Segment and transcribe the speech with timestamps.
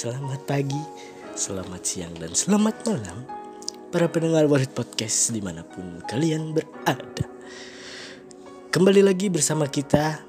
[0.00, 0.80] Selamat pagi,
[1.36, 3.18] selamat siang, dan selamat malam
[3.90, 7.26] Para pendengar Warid Podcast di mana pun kalian berada
[8.70, 10.22] Kembali lagi bersama kita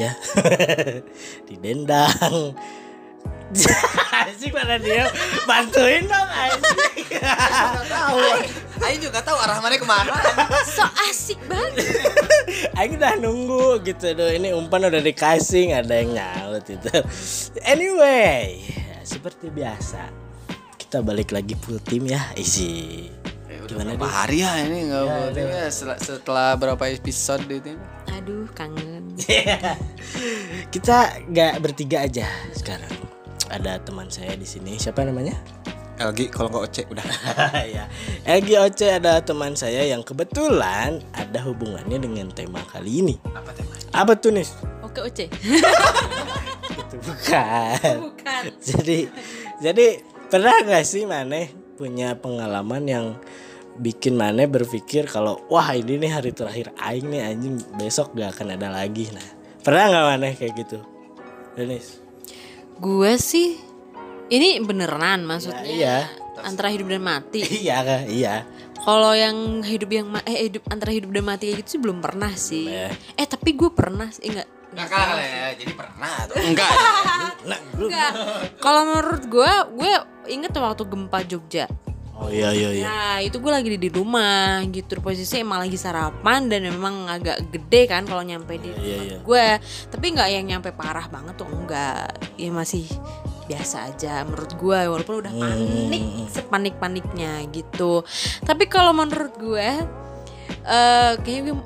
[0.00, 0.16] Ya
[1.50, 2.54] Di Dendang
[4.24, 5.10] Asik mana dia
[5.44, 7.20] Bantuin dong asik
[7.92, 8.20] tahu
[8.84, 10.12] Aing juga tahu arah mana ke mana
[10.64, 12.23] So asik banget.
[12.74, 14.30] Aing udah nunggu gitu tuh.
[14.34, 16.90] Ini umpan udah dikasih nggak ada yang nyaut itu.
[17.62, 18.66] Anyway,
[19.06, 20.10] seperti biasa
[20.94, 22.22] kita balik lagi full tim ya.
[22.38, 23.10] Isi.
[23.64, 24.14] Gimana berapa deh?
[24.14, 27.74] hari ya ini nggak boleh ya setelah, setelah berapa episode itu
[28.14, 29.16] Aduh kangen.
[30.74, 32.94] kita nggak bertiga aja sekarang.
[33.50, 34.78] Ada teman saya di sini.
[34.78, 35.34] Siapa namanya?
[35.94, 37.06] LG kalau nggak Oce udah
[37.76, 37.84] ya.
[38.26, 43.14] Egi Oce ada teman saya yang kebetulan ada hubungannya dengan tema kali ini.
[43.30, 44.50] apa tema Apa tuh nis?
[44.82, 45.30] Oke Oce.
[46.74, 47.96] Itu bukan.
[48.10, 48.42] Bukan.
[48.58, 48.98] jadi
[49.62, 49.86] jadi
[50.30, 53.06] pernah nggak sih Maneh punya pengalaman yang
[53.78, 58.54] bikin Maneh berpikir kalau wah ini nih hari terakhir Aing nih anjing besok gak akan
[58.54, 59.26] ada lagi nah
[59.66, 60.78] pernah nggak Maneh kayak gitu
[61.58, 61.98] Denis
[62.78, 63.58] Gue sih
[64.30, 65.64] ini beneran maksudnya.
[65.64, 65.96] Ya, iya.
[66.44, 67.40] Antara hidup dan mati.
[67.64, 68.34] iya iya
[68.84, 72.04] Kalau yang hidup yang ma- eh hidup antara hidup dan mati kayak gitu sih belum
[72.04, 72.68] pernah sih.
[72.68, 72.92] Eh.
[73.16, 74.48] Eh tapi gue pernah sih enggak.
[74.74, 76.66] nggak kalah ya jadi pernah tuh enggak
[77.78, 78.12] Enggak.
[78.58, 79.92] Kalau menurut gue, gue
[80.26, 81.70] inget waktu gempa Jogja.
[82.18, 82.84] Oh iya iya iya.
[82.86, 84.98] Nah itu gue lagi di, rumah gitu.
[85.02, 89.18] Posisi emang lagi sarapan dan memang agak gede kan kalau nyampe di Iya, iya.
[89.22, 89.46] gue
[89.90, 92.84] tapi nggak yang nyampe parah banget tuh enggak ya masih
[93.44, 98.02] biasa aja menurut gue walaupun udah panik sepanik paniknya gitu.
[98.44, 99.68] Tapi kalau menurut gue
[100.64, 101.56] eh kayaknya gue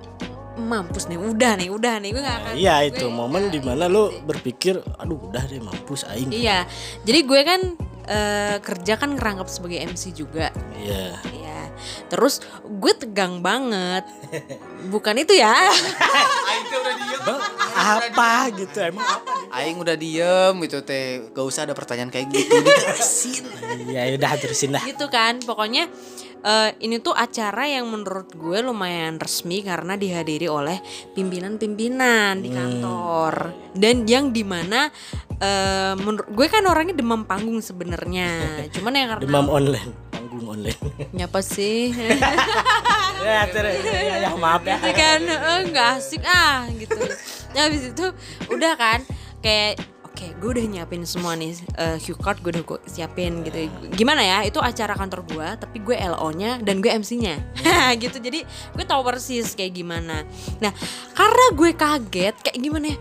[0.58, 2.10] mampus nih udah nih udah nih.
[2.10, 5.62] Gue gak akan iya gue itu momen nggak di mana lu berpikir aduh udah deh
[5.62, 6.34] mampus Aing.
[6.34, 6.66] Iya.
[7.06, 7.60] Jadi gue kan
[8.08, 10.48] eh, kerja kan ngerangkap sebagai MC juga.
[10.74, 11.20] Iya.
[11.30, 11.60] Iya.
[12.08, 14.08] Terus gue tegang banget.
[14.88, 15.52] Bukan itu ya.
[16.48, 17.20] Aing udah diem.
[17.22, 17.40] Bang,
[17.76, 18.78] apa gitu?
[18.80, 19.32] Emang apa?
[19.52, 21.28] Aing udah diem gitu teh.
[21.30, 22.56] Gak usah ada pertanyaan kayak gitu.
[22.58, 23.44] Dijelasin
[23.92, 24.82] iya udah terusin dah.
[24.82, 25.38] Gitu kan.
[25.44, 25.86] Pokoknya
[26.44, 30.78] eh, ini tuh acara yang menurut gue lumayan resmi karena dihadiri oleh
[31.14, 33.34] pimpinan-pimpinan di kantor.
[33.74, 34.90] Dan yang di mana
[35.38, 38.30] eh menurut gue kan orangnya demam panggung sebenarnya.
[38.74, 39.90] Cuman ya karena demam online.
[40.10, 40.80] Panggung online.
[41.18, 41.94] Nyapa sih.
[43.26, 44.78] ya, ya, ya, maaf ya.
[44.82, 45.20] Gitu kan.
[45.22, 46.22] Eh, nggak asik.
[46.26, 46.98] Ah gitu.
[47.54, 48.06] Nah habis itu
[48.50, 49.00] udah kan
[49.38, 49.78] kayak
[50.18, 53.70] oke gue udah nyiapin semua nih eh, cue card gue udah gue siapin gitu.
[53.94, 57.38] Gimana ya itu acara kantor gue tapi gue LO nya dan gue MC nya
[58.02, 58.42] gitu jadi
[58.74, 60.26] gue tahu persis kayak gimana.
[60.58, 60.74] Nah
[61.14, 62.98] karena gue kaget kayak gimana ya?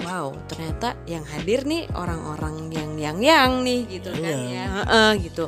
[0.00, 5.44] Wow, ternyata yang hadir nih orang-orang yang yang yang nih gitu kan ya, Heeh, gitu.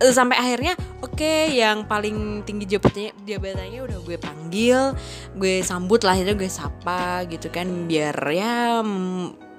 [0.00, 0.72] Eh, sampai akhirnya
[1.04, 4.96] oke yang paling tinggi jabatannya jabatannya udah gue panggil
[5.36, 9.49] gue sambut lah itu gue sapa gitu kan biar ya mm,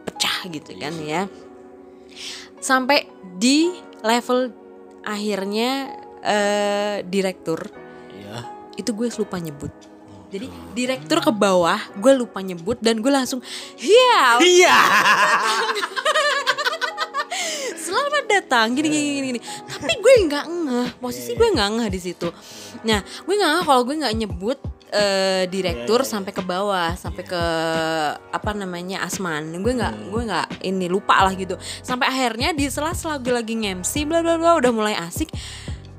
[0.48, 1.28] gitu kan ya.
[2.62, 4.54] Sampai di level
[5.02, 7.66] akhirnya eh direktur
[8.14, 8.46] iya.
[8.78, 9.74] itu gue lupa nyebut.
[10.32, 13.44] Jadi direktur ke bawah gue lupa nyebut dan gue langsung
[13.76, 14.78] ya iya.
[17.84, 18.72] Selamat datang.
[18.72, 19.42] Gini gini gini, gini.
[19.68, 20.90] tapi gue nggak ngeh.
[21.02, 22.30] Posisi gue nggak ngeh di situ.
[22.88, 24.60] Nah gue nggak ngeh kalau gue nggak nyebut
[24.92, 27.44] eh, direktur sampai ke bawah sampai ke
[28.20, 29.56] apa namanya asman.
[29.64, 31.56] Gue nggak gue nggak ini lupa lah gitu.
[31.82, 35.32] Sampai akhirnya di sela-sela gue lagi ngemsi bla bla bla udah mulai asik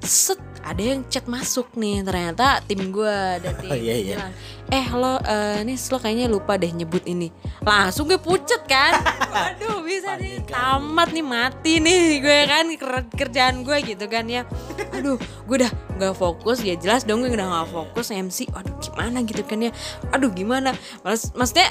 [0.02, 3.70] set ada yang chat masuk nih ternyata tim gue dan tim.
[3.70, 4.16] Oh, iya, iya.
[4.16, 4.32] bilang,
[4.70, 7.28] eh lo eh, nih lo kayaknya lupa deh nyebut ini.
[7.60, 8.96] Langsung gue pucet kan?
[9.52, 10.38] Aduh bisa nih.
[10.46, 14.46] tamat nih mati nih gue kan ker- kerjaan gue gitu kan ya.
[14.94, 16.62] Aduh gue udah nggak fokus.
[16.62, 19.70] Ya jelas dong gue udah nggak fokus MC aduh gimana gitu kan ya?
[20.14, 20.72] Aduh gimana?
[21.02, 21.68] Mas, maksudnya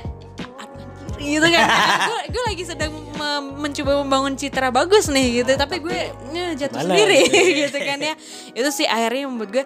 [1.22, 1.64] gitu kan
[2.10, 6.00] gue, gue lagi sedang mem- mencoba membangun citra bagus nih gitu tapi gue
[6.34, 7.22] ya, jatuh sendiri
[7.68, 7.78] gitu.
[7.82, 8.14] kan ya
[8.58, 9.64] itu sih akhirnya membuat gue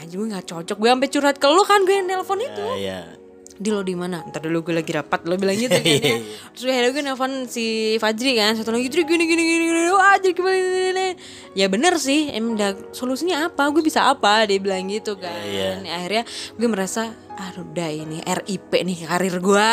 [0.00, 3.02] anjir gue nggak cocok gue sampai curhat ke lu kan gue yang nelpon itu ya,
[3.02, 3.21] ya.
[3.58, 4.24] Di lo di mana?
[4.24, 6.18] Ntar dulu gue lagi rapat lo bilang gitu kan ya.
[6.52, 9.90] terus gue akhirnya gue nelfon si Fajri kan satu lagi Tri gini gini gini gini
[9.92, 11.08] wah jadi gimana gini, gini.
[11.52, 13.68] ya bener sih emang dah, solusinya apa?
[13.68, 14.48] Gue bisa apa?
[14.48, 15.32] Dia bilang gitu kan.
[15.44, 16.24] Iya, Ya, akhirnya
[16.56, 19.68] gue merasa aduh udah ini RIP nih karir gue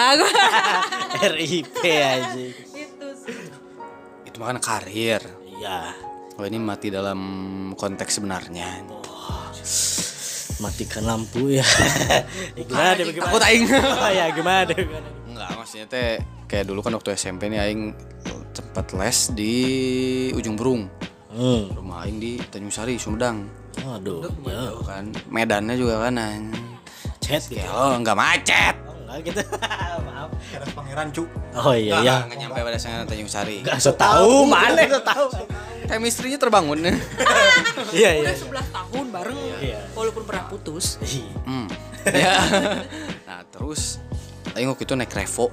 [1.35, 3.35] RIP aja itu sih.
[4.25, 5.21] Itu mah kan karir.
[5.59, 5.91] Iya.
[6.39, 7.19] Oh ini mati dalam
[7.75, 8.87] konteks sebenarnya
[10.59, 11.65] matikan lampu ya
[12.57, 13.65] gimana deh bagaimana takut aing
[14.03, 16.11] oh ya gimana deh gimana enggak maksudnya teh
[16.45, 17.81] kayak dulu kan waktu SMP nih aing
[18.51, 19.55] sempat les di
[20.31, 20.85] ujung berung
[21.29, 21.69] Hmm.
[21.71, 23.45] rumah aing di Tanjung Sari Sumedang
[23.79, 24.73] Aduh, ya.
[24.73, 26.17] Tuh kan medannya juga kan.
[27.21, 27.61] Chat gitu.
[27.61, 29.41] ya oh nggak macet Oh, enggak gitu.
[30.09, 30.29] Maaf.
[30.49, 31.23] Teras Pangeran cu.
[31.53, 32.15] Oh iya ya.
[32.25, 35.25] nggak nyampe pada sana Tanjung Sari Enggak so tahu mana so tahu.
[35.89, 36.77] Chemistry-nya terbangun
[37.89, 38.21] Iya iya.
[38.21, 39.79] Udah 11 tahun bareng Iya.
[39.91, 41.01] walaupun pernah putus.
[41.43, 41.67] hmm.
[42.15, 42.37] ya
[43.25, 43.99] nah terus
[44.53, 45.51] aing waktu itu naik revo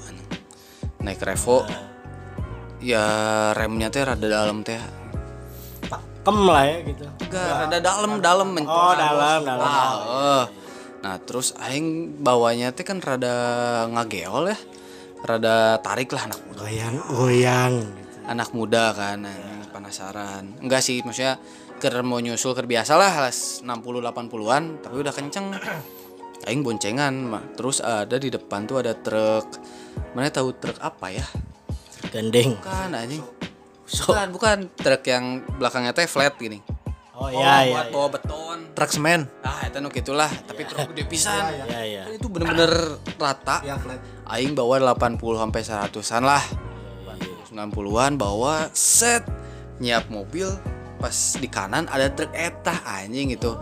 [1.01, 1.67] naik revo
[2.79, 3.03] ya
[3.51, 4.79] remnya teh rada dalam teh
[5.83, 7.03] Pakem lah ya gitu.
[7.21, 9.59] enggak rada dalam dalam men- Oh, dalam, dalam.
[9.61, 10.45] Ah, eh.
[11.01, 13.35] nah terus aing bawanya teh kan rada
[13.91, 14.59] ngageol ya
[15.23, 17.75] rada tarik lah anak muda Goyang goyang.
[18.25, 19.56] anak muda kan anjing,
[19.87, 21.39] penasaran enggak sih maksudnya
[21.79, 25.55] ker mau nyusul ker biasa lah 60 80-an tapi udah kenceng.
[26.47, 29.47] Aing boncengan mah terus ada di depan tuh ada truk.
[30.15, 31.23] Mana tahu truk apa ya?
[32.11, 32.59] Gandeng.
[32.59, 33.23] bukan anjing.
[33.87, 34.59] Bukan bukan.
[34.75, 36.63] Truk yang belakangnya teh flat gini.
[37.17, 37.73] Oh iya iya.
[37.73, 38.59] buat bawa beton.
[38.77, 39.27] Truk semen.
[39.43, 41.51] ah itu nu gitulah tapi truk gede pisan.
[41.51, 42.03] Iya iya.
[42.07, 42.73] Kan itu bener-bener
[43.19, 43.63] rata.
[43.67, 43.99] Ya flat.
[44.31, 46.45] aing bawa 80 sampai 100-an lah.
[47.51, 49.25] 90-an bawa set
[49.81, 50.49] nyiap mobil
[50.97, 53.53] pas di kanan ada truk etah anjing itu.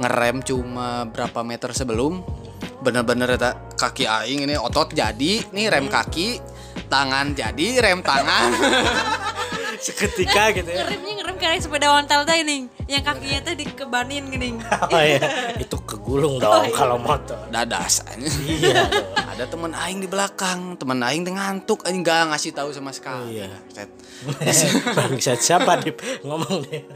[0.00, 2.24] Ngerem cuma berapa meter sebelum.
[2.82, 6.42] Bener-bener eta kaki aing ini otot jadi nih rem kaki
[6.90, 8.50] tangan jadi rem tangan
[9.82, 10.86] Seketika gitu ya.
[10.86, 14.48] Ngeremnya ngerem kayak sepeda ontel teh nih, yang kakinya teh dikebanin gini.
[14.94, 15.18] Oh iya.
[15.58, 17.34] Itu kegulung dong kalau motor.
[17.50, 18.06] dadas.
[18.46, 18.86] Iya.
[19.32, 23.42] ada temen aing di belakang temen aing teh ngantuk anjing gak ngasih tahu sama sekali
[23.42, 23.48] Iya.
[23.68, 23.90] Set.
[24.96, 26.86] Bangsat siapa Dip ngomong dia.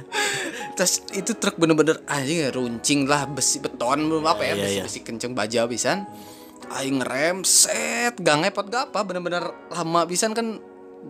[0.77, 4.83] Terus itu truk bener-bener anjing runcing lah besi beton belum apa ya Iya, besi iya.
[4.87, 6.07] besi kenceng baja pisan.
[6.69, 9.43] Aing ngerem set gak ngepot gak apa bener-bener
[9.73, 10.61] lama pisan kan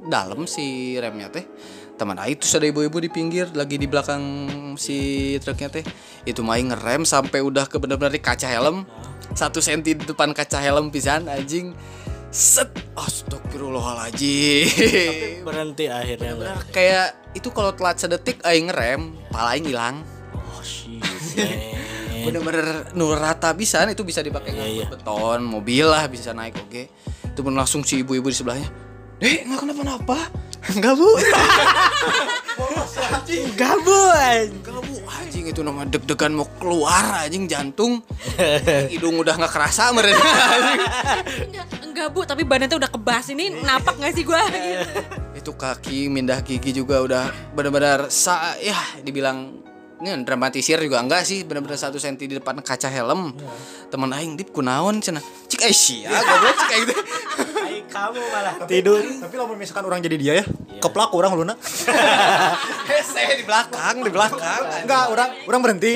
[0.05, 1.49] dalam si remnya teh.
[1.97, 4.21] Teman aing terus ada ibu-ibu di pinggir lagi di belakang
[4.77, 5.81] si truknya teh.
[6.29, 8.85] Itu mah aing ngerem sampai udah ke bener-bener di kaca helm.
[9.33, 11.73] Satu senti di depan kaca helm pisan anjing.
[12.37, 14.67] Set Astagfirullahaladzim
[15.47, 16.37] Berhenti akhirnya.
[16.37, 20.05] Bener, kayak itu kalau telat sedetik aing ngerem pala aing hilang
[20.37, 21.01] Oh shit.
[22.27, 24.87] bener-bener nu rata bisa itu bisa dipakai ngangkut iya.
[24.91, 26.91] beton mobil lah bisa naik oke
[27.31, 28.67] itu pun langsung si ibu-ibu di sebelahnya
[29.17, 30.19] deh nggak kenapa-napa?
[30.67, 31.09] Enggak bu.
[33.31, 34.01] Enggak bu.
[34.51, 34.95] enggak bu.
[35.07, 38.03] Anjing itu nama deg-degan mau keluar anjing jantung.
[38.93, 40.13] Hidung udah nggak kerasa meren
[41.49, 43.31] Enggak, enggak bu, tapi badan tuh udah kebas.
[43.31, 44.43] Ini napak gak sih gua?
[44.51, 45.01] Gitu.
[45.37, 48.75] itu kaki mindah gigi juga udah benar-benar sa ya
[49.07, 49.63] dibilang
[50.03, 51.01] ini dramatisir juga.
[51.01, 53.33] Enggak sih benar-benar satu senti di depan kaca helm.
[53.89, 56.89] Teman aing dip kunaon cenah cik Aisyah goblok cik aing
[57.91, 58.55] kamu malah.
[58.69, 59.01] Tidur.
[59.01, 60.45] Tapi kalau misalkan orang jadi dia ya,
[60.83, 61.55] keplak orang luna.
[63.13, 64.63] saya di belakang di belakang.
[64.85, 65.95] Enggak, orang orang berhenti.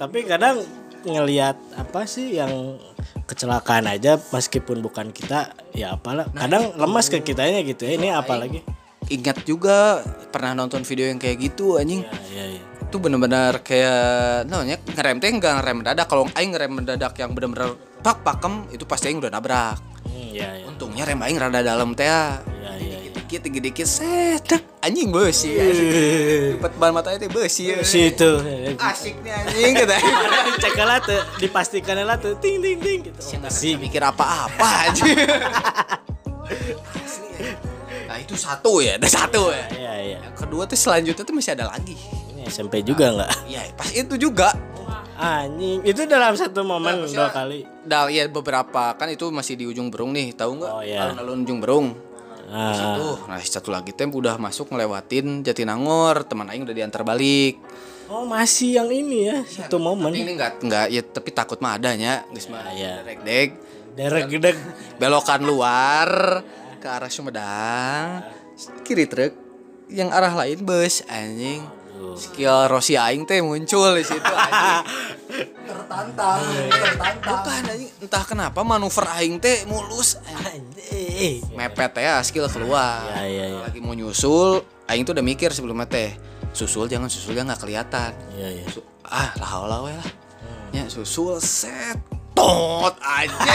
[0.00, 0.62] Tapi kadang
[1.04, 2.80] ngelihat apa sih yang
[3.28, 6.30] kecelakaan aja meskipun bukan kita ya apalah.
[6.32, 8.64] Kadang lemas ke kitanya gitu ya ini apalagi
[9.12, 10.00] ingat juga
[10.32, 12.04] pernah nonton video yang kayak gitu anjing.
[12.32, 12.62] Ya ya ya
[12.94, 16.06] itu bener-bener kayak namanya ngerem teh enggak ngerem mendadak.
[16.06, 19.80] Kalau aing ngerem mendadak yang bener-bener pak pakem itu pasti aing udah nabrak.
[20.04, 22.36] Hmm, ya ya untungnya rem aing rada dalam teh ya.
[22.60, 23.10] Ya ya, ya.
[23.16, 27.80] dikit dikit dikit setek anjing besi Cepet ban matanya teh besi ya.
[27.80, 28.44] situ
[28.76, 29.96] asik nih anjing kata.
[30.62, 33.20] Cek lah tuh dipastikan lah tuh ting ting ting gitu.
[33.40, 35.04] Masih mikir apa-apa aja
[38.04, 39.00] nah itu satu ya.
[39.00, 39.66] Ada satu ya.
[39.74, 41.96] Ya ya yang kedua tuh selanjutnya tuh masih ada lagi.
[42.36, 43.48] Ini SMP juga nggak?
[43.48, 44.52] Iya pas itu juga
[45.18, 45.78] anjing.
[45.82, 47.66] Itu dalam satu momen Nah, dua kali.
[47.86, 48.94] Dal ya beberapa.
[48.94, 50.72] Kan itu masih di ujung berung nih tahu nggak?
[50.72, 51.10] Oh, iya.
[51.10, 51.86] alun-alun ujung berung.
[52.44, 56.28] Ah, nah satu lagi tem udah masuk ngelewatin Jatinangor.
[56.28, 57.56] Teman aing udah diantar balik.
[58.04, 60.12] Oh masih yang ini ya satu momen.
[60.12, 63.00] tapi ini nggak nggak ya tapi takut mah adanya guys mah iya.
[63.00, 63.48] dek dek
[63.96, 64.56] derek gedek
[65.00, 66.44] belokan luar
[66.84, 68.28] ke arah Sumedang.
[68.84, 69.32] Kiri truk
[69.88, 71.64] yang arah lain bus anjing
[72.16, 74.22] skill Rossi aing teh muncul di situ
[75.64, 77.16] Tertantang, tertantang.
[77.22, 77.90] bukan anjing.
[78.02, 81.42] Entah kenapa manuver aing teh mulus anjing.
[81.54, 83.06] mepet ya skill keluar.
[83.18, 83.58] Ya, ya, ya.
[83.66, 86.14] lagi mau nyusul aing tuh udah mikir sebelumnya teh
[86.54, 88.10] susul jangan susul jangan nggak kelihatan.
[88.38, 88.64] Ya ya
[89.06, 90.08] ah lah lah lah.
[90.74, 91.98] Ya susul set
[92.34, 93.54] tot aja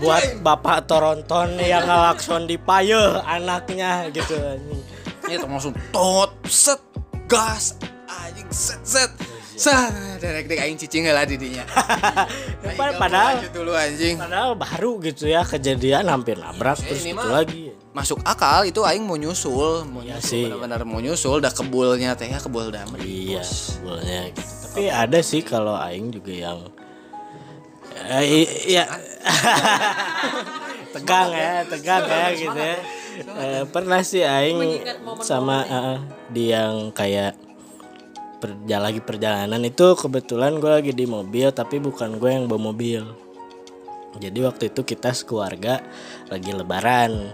[0.00, 4.91] buat bapak Toronton yang ngelakson di paye anaknya gitu anjing.
[5.32, 6.78] Ini tuh langsung tot set
[7.24, 9.10] gas anjing set set
[9.56, 11.64] set Direk dek aing cicing lah didinya.
[13.00, 14.14] Padahal dulu anjing.
[14.16, 17.62] padahal baru gitu ya kejadian hampir nabrak Ya, terus itu lagi
[17.92, 20.42] Masuk akal itu aing mau nyusul, mau Iya nyusul sih.
[20.48, 23.04] benar-benar mau nyusul dah kebulnya teh ya kebul damai.
[23.04, 24.40] iya sebelumnya gitu.
[24.64, 26.58] tapi ada sih kalau aing juga yang
[28.08, 28.24] eh,
[28.64, 28.88] iya
[30.94, 32.76] tegang ya tegang ya gitu ya
[33.20, 34.82] Eh, pernah sih aing
[35.20, 35.98] sama eh,
[36.32, 37.36] di yang kayak
[38.42, 43.02] perja lagi perjalanan itu kebetulan gue lagi di mobil tapi bukan gue yang bawa mobil.
[44.18, 45.80] Jadi waktu itu kita sekeluarga
[46.28, 47.32] lagi lebaran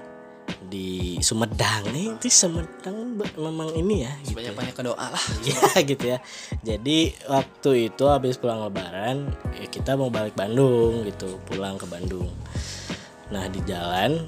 [0.68, 1.88] di Sumedang.
[1.90, 4.36] Eh, itu Sumedang memang ini ya gitu.
[4.38, 5.24] Banyak-banyak doa lah.
[5.42, 5.58] ya
[5.90, 6.18] gitu ya.
[6.62, 12.28] Jadi waktu itu habis pulang lebaran ya kita mau balik Bandung gitu pulang ke Bandung.
[13.32, 14.22] Nah di jalan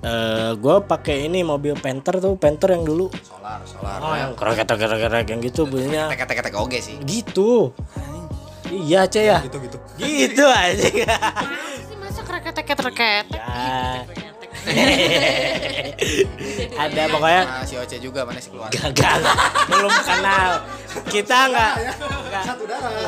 [0.00, 3.12] eh gue pakai ini mobil Panther tuh Panther yang dulu.
[3.20, 4.00] Solar, solar.
[4.00, 6.08] oh, yang kerek kerek kerek yang gitu bunyinya.
[6.08, 6.96] Tek tek tek oge sih.
[7.04, 7.72] gitu.
[8.70, 9.42] Iya ceh ya?
[9.44, 9.76] Gitu gitu.
[9.98, 10.78] gitu aja
[11.90, 14.06] Sih masa kreket-kreket ya.
[16.76, 18.68] Ada pokoknya Nah, si Oce juga mana sih keluar.
[18.72, 19.20] gagal
[19.68, 20.50] belum kenal.
[21.08, 21.72] Kita nggak
[22.30, 22.44] nggak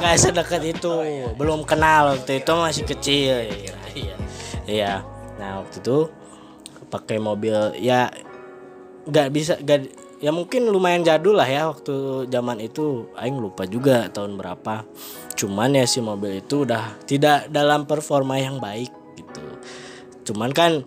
[0.01, 0.93] nggak sedekat itu.
[1.37, 3.35] Belum kenal waktu itu masih kecil.
[3.45, 4.15] Iya iya.
[4.67, 4.93] Iya.
[5.39, 5.99] Nah waktu itu
[6.93, 8.13] pakai mobil ya
[9.09, 9.81] nggak bisa nggak
[10.23, 13.11] ya mungkin lumayan jadul lah ya waktu zaman itu.
[13.19, 14.87] Aing lupa juga tahun berapa.
[15.35, 19.45] Cuman ya si mobil itu udah tidak dalam performa yang baik gitu.
[20.31, 20.87] Cuman kan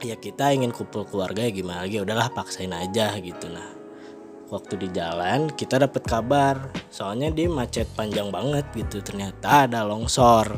[0.00, 3.52] ya kita ingin kumpul keluarga ya gimana lagi udahlah paksain aja gitu.
[3.52, 3.68] Nah
[4.48, 6.56] waktu di jalan kita dapat kabar
[6.92, 9.04] soalnya di macet panjang banget gitu.
[9.04, 10.56] Ternyata ada longsor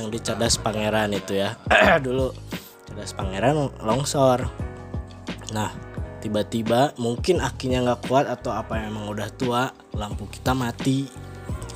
[0.00, 1.60] yang di Cadas Pangeran itu ya.
[2.04, 2.32] Dulu
[2.90, 4.50] Cadas Pangeran longsor.
[5.54, 5.70] Nah
[6.20, 11.08] tiba-tiba mungkin akinya nggak kuat atau apa emang udah tua lampu kita mati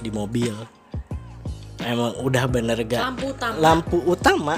[0.02, 0.52] di mobil.
[1.84, 3.54] Emang udah bener gak Lampu utama.
[3.60, 4.56] lampu utama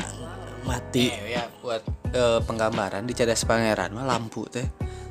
[0.63, 1.11] mati.
[1.11, 1.83] Eh, ya buat
[2.15, 4.67] eh, penggambaran di Cadas Pangeran mah lampu teh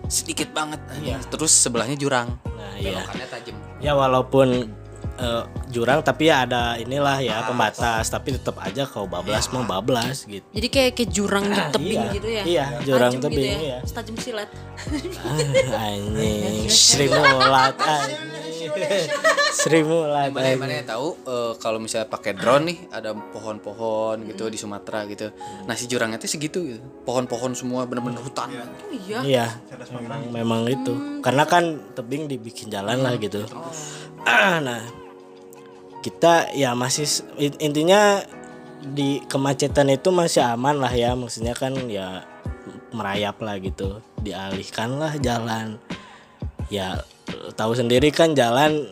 [0.08, 0.80] sedikit banget.
[0.92, 1.18] Anjing.
[1.28, 2.36] terus sebelahnya jurang.
[2.46, 3.04] Nah iya.
[3.32, 3.56] Tajam.
[3.84, 4.70] Ya walaupun
[5.20, 10.28] eh, jurang tapi ya ada inilah ya pembatas tapi tetap aja kalau bablas mah bablas
[10.28, 12.16] gitu Jadi kayak ke jurang di tebing iya.
[12.16, 12.44] gitu ya.
[12.46, 13.78] Iya, jurang Tajam tebing, gitu iya.
[13.80, 13.88] ya.
[13.88, 14.50] Setajam silet.
[15.76, 18.46] ah, anjing Sri Mulat anjing
[19.56, 24.58] Sri Mulat mana yang tahu eh, kalau misalnya pakai drone nih ada pohon-pohon gitu di
[24.60, 25.32] Sumatera gitu
[25.66, 26.80] nah si jurangnya tuh segitu gitu.
[27.08, 29.20] pohon-pohon semua bener-bener hutan Oh iya.
[29.24, 29.48] iya
[29.92, 33.46] memang, memang itu karena kan tebing dibikin jalan lah gitu
[34.68, 35.05] nah
[36.06, 37.10] kita ya masih
[37.58, 38.22] intinya
[38.86, 41.18] di kemacetan itu masih aman lah ya.
[41.18, 42.22] Maksudnya kan ya
[42.94, 44.06] merayap lah gitu.
[44.22, 45.82] Dialihkan lah jalan.
[46.70, 47.02] Ya
[47.58, 48.86] tahu sendiri kan jalan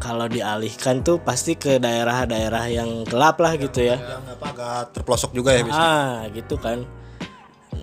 [0.00, 4.00] kalau dialihkan tuh pasti ke daerah-daerah yang gelap lah gitu ya.
[4.00, 5.92] Yang apa agak terpelosok juga ya biasanya.
[5.92, 6.88] ah gitu kan.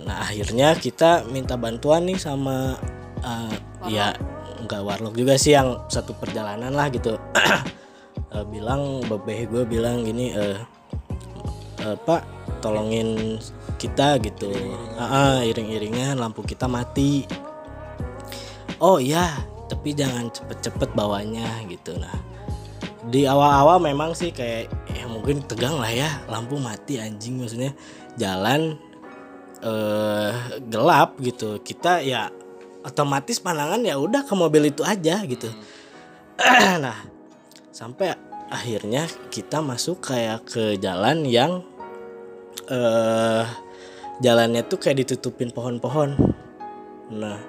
[0.10, 2.74] Nah akhirnya kita minta bantuan nih sama
[3.22, 3.54] eh,
[3.94, 4.18] ya
[4.66, 7.16] nggak warlock juga sih yang satu perjalanan lah gitu
[8.30, 10.62] Eh, bilang bebeh gue bilang gini eh
[11.82, 12.22] eh, pak
[12.62, 13.42] tolongin
[13.82, 14.54] kita gitu.
[15.02, 17.26] Ah, ah, iring-iringan lampu kita mati.
[18.78, 19.34] Oh iya
[19.66, 21.98] tapi jangan cepet-cepet bawanya gitu.
[21.98, 22.14] Nah
[23.10, 27.42] di awal-awal memang sih kayak ya mungkin tegang lah ya lampu mati anjing.
[27.42, 27.74] Maksudnya
[28.14, 28.78] jalan
[29.66, 30.34] eh
[30.70, 31.58] gelap gitu.
[31.66, 32.30] Kita ya
[32.86, 35.50] otomatis pandangan ya udah ke mobil itu aja gitu.
[36.86, 37.19] Nah
[37.80, 38.12] sampai
[38.52, 41.64] akhirnya kita masuk kayak ke jalan yang
[42.68, 43.48] eh
[44.20, 46.20] jalannya tuh kayak ditutupin pohon-pohon.
[47.16, 47.40] Nah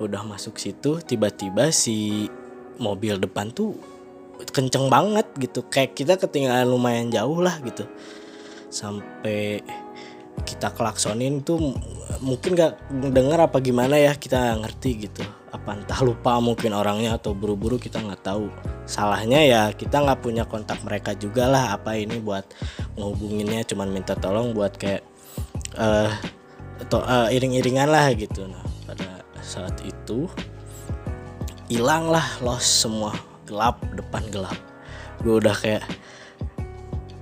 [0.00, 2.24] udah masuk situ tiba-tiba si
[2.80, 3.76] mobil depan tuh
[4.56, 5.68] kenceng banget gitu.
[5.68, 7.84] Kayak kita ketinggalan lumayan jauh lah gitu.
[8.72, 9.60] Sampai
[10.42, 11.78] kita klaksonin tuh
[12.18, 15.22] mungkin gak denger apa gimana ya kita nggak ngerti gitu.
[15.54, 18.50] Apa entah lupa mungkin orangnya atau buru-buru kita nggak tahu.
[18.84, 22.44] Salahnya ya kita nggak punya kontak mereka juga lah apa ini buat
[22.98, 25.06] ngehubunginnya cuman minta tolong buat kayak
[25.78, 26.10] eh
[26.82, 28.50] atau eh, iring-iringan lah gitu.
[28.50, 30.26] Nah pada saat itu
[31.70, 33.14] hilang lah los semua
[33.46, 34.58] gelap depan gelap.
[35.22, 35.84] Gue udah kayak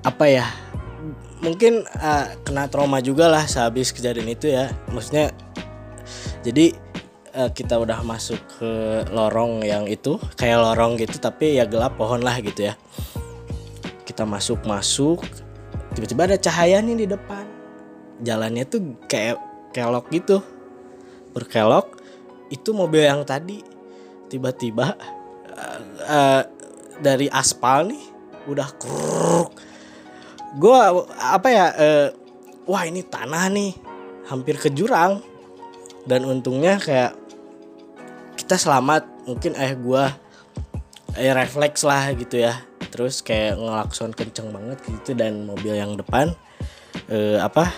[0.02, 0.46] apa ya
[1.42, 4.70] mungkin eh, kena trauma juga lah sehabis kejadian itu ya.
[4.94, 5.34] Maksudnya
[6.46, 6.72] jadi
[7.34, 8.70] eh, kita udah masuk ke
[9.10, 12.78] lorong yang itu kayak lorong gitu tapi ya gelap pohon lah gitu ya.
[14.06, 15.26] Kita masuk masuk
[15.98, 17.44] tiba-tiba ada cahaya nih di depan.
[18.22, 19.36] Jalannya tuh kayak
[19.74, 20.40] kelok gitu
[21.34, 21.98] berkelok.
[22.54, 23.60] Itu mobil yang tadi
[24.30, 24.94] tiba-tiba
[25.58, 26.42] eh, eh,
[27.02, 28.04] dari aspal nih
[28.46, 28.68] udah
[30.52, 30.78] gue
[31.16, 32.08] apa ya eh,
[32.68, 33.72] wah ini tanah nih
[34.28, 35.24] hampir ke jurang
[36.04, 37.16] dan untungnya kayak
[38.36, 40.04] kita selamat mungkin eh gue
[41.16, 42.58] eh refleks lah gitu ya.
[42.92, 46.36] Terus kayak ngelakson kenceng banget gitu dan mobil yang depan
[47.08, 47.72] eh apa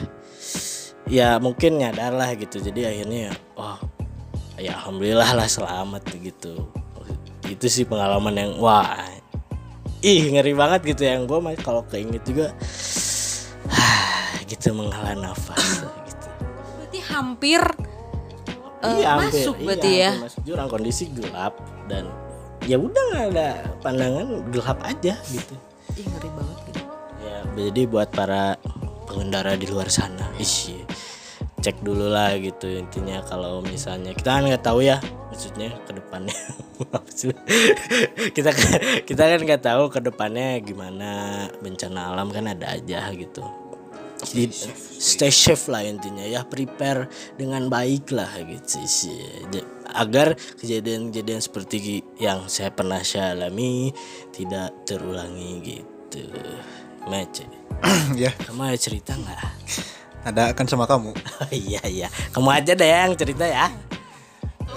[1.06, 2.58] ya mungkin nyadar lah gitu.
[2.58, 3.78] Jadi akhirnya wah
[4.58, 6.66] ya alhamdulillah lah selamat gitu.
[7.46, 8.98] Itu sih pengalaman yang wah
[10.04, 12.52] ih ngeri banget gitu yang gue kalau keinget juga
[14.44, 16.28] gitu menghela nafas gitu
[16.76, 17.62] Berarti hampir
[18.80, 19.32] eh, Iya, hampir.
[19.32, 20.10] masuk Iya, berarti ya.
[20.20, 21.54] masuk jurang kondisi gelap
[21.86, 22.04] dan
[22.64, 23.48] ya udah nggak ada
[23.80, 25.54] pandangan gelap aja gitu
[25.94, 26.80] Ih ngeri banget gitu.
[27.20, 28.56] ya jadi buat para
[29.04, 30.80] pengendara di luar sana isi
[31.60, 36.32] cek dulu lah gitu intinya kalau misalnya kita kan nggak tahu ya maksudnya ke depannya
[36.32, 36.63] Apa sih?
[38.36, 38.68] kita kan
[39.06, 41.10] kita kan nggak tahu ke depannya gimana
[41.62, 43.42] bencana alam kan ada aja gitu.
[44.24, 44.48] Jadi
[44.96, 46.48] stay safe lah intinya ya.
[46.48, 49.44] Prepare dengan baik lah gitu sih.
[49.92, 53.92] Agar kejadian-kejadian seperti yang saya pernah saya alami
[54.32, 56.24] tidak terulangi gitu.
[57.04, 57.44] Mece
[58.16, 59.40] ya kamu ada cerita nggak?
[60.24, 61.12] Ada kan sama kamu?
[61.12, 62.08] Oh, iya iya.
[62.32, 63.68] Kamu aja deh yang cerita ya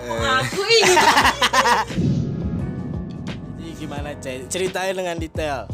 [0.09, 0.95] Aku ini.
[3.57, 4.45] jadi gimana Ce?
[4.47, 5.67] ceritain dengan detail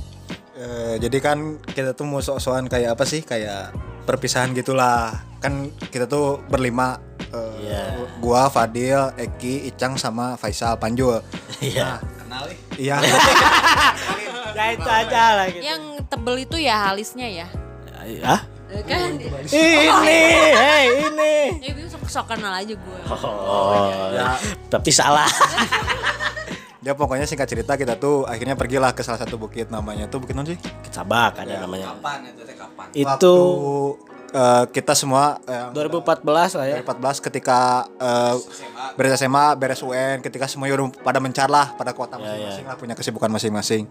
[0.54, 3.74] Eh, jadi kan kita tuh mau sok-sokan kayak apa sih kayak
[4.04, 5.10] perpisahan gitulah
[5.40, 7.84] kan kita tuh berlima eh, Iya.
[8.20, 11.26] gua Fadil Eki Icang sama Faisal Panjul
[11.60, 12.58] iya Kenal nih.
[12.78, 12.96] iya
[14.54, 17.48] ya itu aja lah gitu Yang tebel itu ya halisnya ya.
[17.98, 19.12] ah Eh, Kan?
[19.22, 19.90] Ini
[20.58, 21.36] hei ini.
[21.62, 23.00] Ya bisa sok, sok kenal aja gue.
[23.14, 23.90] oh
[24.70, 25.30] tapi salah.
[26.84, 30.12] Ya pokoknya singkat cerita kita tuh akhirnya pergilah ke salah satu bukit namanya.
[30.12, 30.60] Tuh bukit non sih?
[30.60, 31.96] Kecabak ada namanya.
[31.96, 32.86] Kapan itu kapan?
[32.92, 33.34] itu Waktu,
[34.36, 36.84] eh, kita semua eh, 2014 lah ya.
[36.84, 38.36] 2014 ketika eh,
[39.00, 42.76] beres SMA, beres UN, ketika semua udah pada mencar lah pada kota Ya, masing-masing lah
[42.76, 43.88] punya kesibukan masing-masing.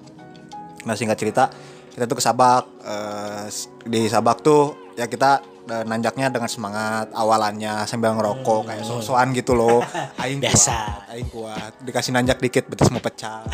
[0.84, 1.48] Nah singkat cerita
[1.92, 4.62] kita tuh ke Sabak, eh, s- di Sabak tuh
[4.94, 9.78] ya kita eh, nanjaknya dengan semangat awalannya sambil ngerokok kayak so-soan gitu loh.
[10.18, 10.44] Aing Hmm.
[10.44, 10.74] Biasa.
[10.74, 11.72] kuat, aing kuat.
[11.80, 13.46] Dikasih nanjak dikit betis mau pecah.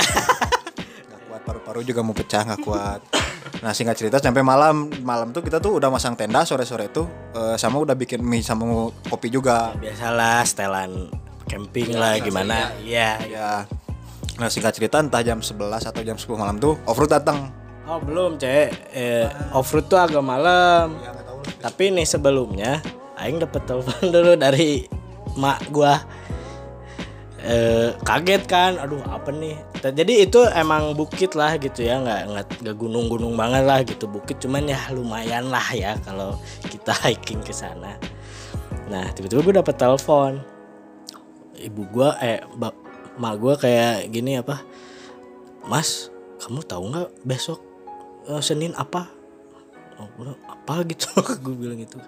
[1.11, 3.01] Gak kuat paru-paru juga mau pecah nggak kuat.
[3.59, 7.57] Nah singkat cerita sampai malam malam tuh kita tuh udah masang tenda sore-sore tuh eh,
[7.57, 8.64] sama udah bikin mie sama
[9.05, 9.74] kopi juga.
[9.74, 11.11] biasalah setelan
[11.44, 13.51] camping lah gimana iya Ya.
[14.37, 17.51] Nah singkat cerita entah jam 11 atau jam 10 malam tuh off-road datang.
[17.88, 18.92] Oh belum cek.
[18.92, 20.94] Eh, off road tuh agak malam.
[21.59, 22.79] Tapi nih sebelumnya
[23.18, 24.87] Aing dapet telepon dulu dari
[25.35, 25.98] mak gua.
[27.42, 28.77] Eh, kaget kan?
[28.79, 29.57] Aduh apa nih?
[29.81, 31.98] Jadi itu emang bukit lah gitu ya.
[31.98, 34.07] Nggak nggak nggak gunung-gunung banget lah gitu.
[34.07, 36.37] Bukit cuman ya lumayan lah ya kalau
[36.68, 37.96] kita hiking ke sana.
[38.87, 40.38] Nah tiba-tiba gue dapet telepon.
[41.59, 42.38] Ibu gua eh
[43.18, 44.62] mak gua kayak gini apa?
[45.66, 47.67] Mas kamu tahu nggak besok
[48.28, 49.08] eh, senin apa
[49.98, 51.98] oh, apa gitu gue bilang gitu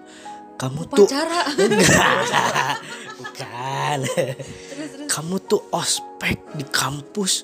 [0.61, 1.41] kamu tuh Pacara.
[1.57, 2.77] Enggak,
[3.17, 3.97] bukan.
[5.09, 7.41] Kamu tuh ospek di kampus.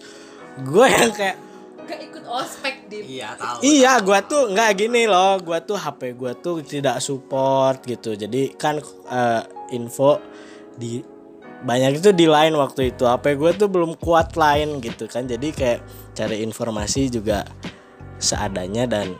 [0.61, 1.47] Gue yang kayak
[1.87, 3.17] Gak ikut ospek di.
[3.17, 3.57] Iya tahu.
[3.63, 5.39] Iya, gua tuh nggak gini loh.
[5.39, 8.11] Gua tuh HP gua tuh tidak support gitu.
[8.13, 10.19] Jadi kan eh, info
[10.75, 10.99] di
[11.63, 13.07] banyak itu di line waktu itu.
[13.07, 15.23] HP gua tuh belum kuat line gitu kan.
[15.31, 15.79] Jadi kayak
[16.11, 17.47] cari informasi juga
[18.17, 19.15] seadanya dan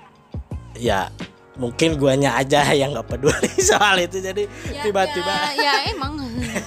[0.78, 1.10] ya
[1.58, 4.22] mungkin guanya aja yang nggak peduli soal itu.
[4.22, 6.14] Jadi Ya, tiba-tiba Ya, ya emang.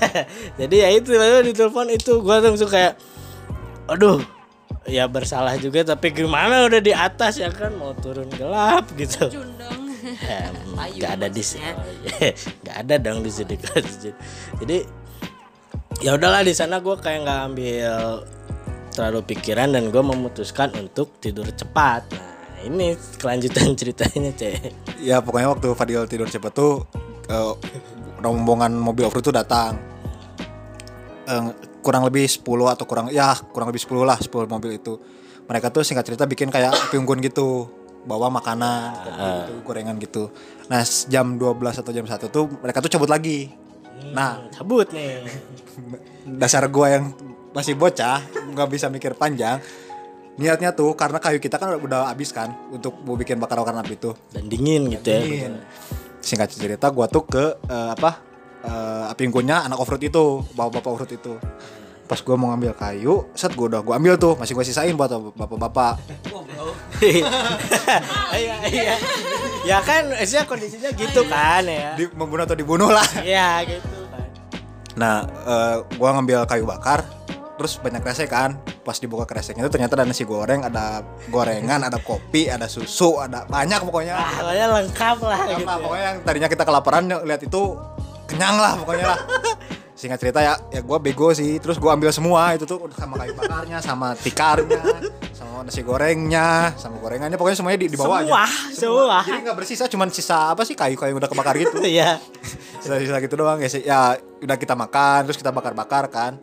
[0.60, 2.94] jadi ya itu lalu di telepon itu gua langsung kayak
[3.90, 4.22] aduh
[4.86, 9.30] ya bersalah juga tapi gimana udah di atas ya kan mau turun gelap gitu.
[10.20, 11.70] Ya, nggak ada di sini
[12.64, 13.54] nggak ada dong di sini
[14.58, 14.78] jadi
[16.00, 18.24] ya udahlah di sana gue kayak nggak ambil
[18.90, 25.48] terlalu pikiran dan gue memutuskan untuk tidur cepat nah ini kelanjutan ceritanya cek Ya pokoknya
[25.56, 26.84] waktu Fadil tidur cepat tuh
[27.30, 27.54] eh,
[28.20, 29.80] rombongan mobil off-road tuh datang.
[31.24, 31.42] Eh,
[31.80, 35.00] kurang lebih 10 atau kurang ya kurang lebih 10 lah 10 mobil itu.
[35.48, 37.66] Mereka tuh singkat cerita bikin kayak api unggun gitu
[38.00, 40.22] bawa makanan kopi gitu, gorengan gitu.
[40.68, 43.48] Nah jam 12 atau jam 1 tuh mereka tuh cabut lagi.
[44.12, 45.24] Nah cabut nih
[46.40, 47.04] dasar gua yang
[47.50, 48.22] masih bocah
[48.54, 49.58] nggak bisa mikir panjang
[50.40, 54.10] niatnya tuh karena kayu kita kan udah habis kan untuk mau bikin bakar-bakaran api itu
[54.32, 55.20] dan dingin gitu ya.
[55.20, 55.54] Dingin.
[56.20, 58.30] singkat cerita gua tuh ke eh, apa
[59.10, 61.34] api unggunnya anak offroad itu bawa bapak offroad itu.
[62.10, 65.10] Pas gue mau ngambil kayu set gue udah gue ambil tuh masih gue sisain buat
[65.36, 65.94] bapak-bapak.
[68.36, 68.94] Iya iya.
[69.64, 71.96] Ya kan sih kondisinya gitu kan ya.
[71.96, 73.06] Di membunuh atau dibunuh lah.
[73.24, 74.28] Ya gitu kan.
[74.98, 77.06] Nah eh, gua ngambil kayu bakar
[77.60, 78.56] terus banyak kresek kan.
[78.80, 83.44] Pas dibuka kreseknya itu ternyata ada nasi goreng ada gorengan ada kopi ada susu ada
[83.44, 84.16] banyak pokoknya.
[84.16, 85.40] Ah, pokoknya lengkap lah.
[85.44, 85.76] Gitu ya.
[85.76, 87.76] pokoknya yang tadinya kita kelaparan lihat itu
[88.24, 89.20] kenyang lah pokoknya lah.
[89.92, 91.60] Singkat cerita ya ya gue bego sih.
[91.60, 94.80] Terus gue ambil semua itu tuh sama kayu bakarnya sama tikarnya
[95.36, 97.36] sama nasi gorengnya sama gorengannya.
[97.36, 99.18] Pokoknya semuanya di, dibawa semua aja semua.
[99.20, 101.76] Jadi nggak bersisa cuman sisa apa sih kayu-kayu yang udah kebakar gitu.
[101.92, 102.16] Iya.
[102.80, 103.84] Sisa-sisa gitu doang ya sih.
[103.84, 106.40] Ya udah kita makan terus kita bakar-bakar kan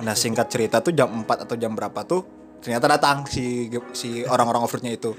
[0.00, 4.62] nah singkat cerita tuh jam 4 atau jam berapa tuh ternyata datang si si orang-orang
[4.62, 5.16] overnya itu.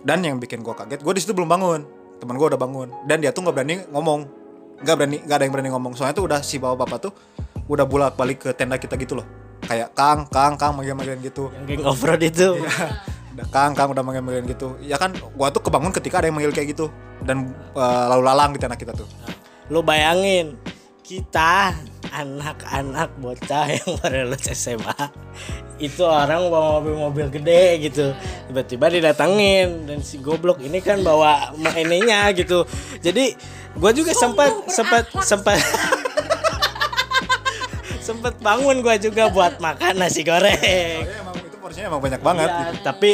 [0.00, 1.80] Dan yang bikin gua kaget gua di situ belum bangun.
[2.22, 2.88] Teman gua udah bangun.
[3.04, 4.20] Dan dia tuh nggak berani ngomong.
[4.80, 5.92] Nggak berani nggak ada yang berani ngomong.
[5.98, 7.12] Soalnya tuh udah si bapak-bapak tuh
[7.70, 9.26] udah bolak balik ke tenda kita gitu loh.
[9.66, 11.52] Kayak kang kang kang manggil-manggilin gitu.
[11.52, 12.48] Yang geng itu.
[13.30, 14.78] Udah kang kang udah manggil-manggilin gitu.
[14.80, 16.88] Ya kan gua tuh kebangun ketika ada yang manggil kayak gitu.
[17.20, 19.06] Dan eh, lalu lalang di tenda kita tuh.
[19.68, 20.56] Lu bayangin
[21.04, 21.76] kita
[22.08, 24.96] anak-anak bocah yang baru lulus SMA
[25.80, 28.12] itu orang bawa mobil-mobil gede gitu.
[28.52, 29.88] Tiba-tiba didatengin.
[29.88, 32.68] Dan si goblok ini kan bawa ma- ininya gitu.
[33.00, 33.32] Jadi
[33.76, 35.56] gue juga sempat sempat sempat
[38.06, 41.06] sempat bangun gue juga buat makan nasi goreng
[41.70, 42.82] porsinya emang banyak banget Ya, gitu.
[42.82, 43.10] tapi